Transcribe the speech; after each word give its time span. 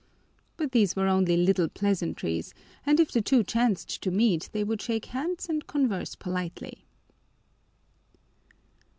But 0.57 0.71
these 0.71 0.95
were 0.95 1.07
only 1.07 1.37
little 1.37 1.69
pleasantries, 1.69 2.55
and 2.87 2.99
if 2.99 3.11
the 3.11 3.21
two 3.21 3.43
chanced 3.43 4.01
to 4.01 4.09
meet 4.09 4.49
they 4.51 4.63
would 4.63 4.81
shake 4.81 5.05
hands 5.05 5.47
and 5.47 5.67
converse 5.67 6.15
politely. 6.15 6.85